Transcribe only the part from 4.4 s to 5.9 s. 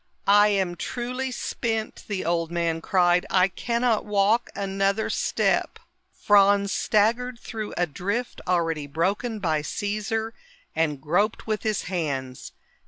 another step."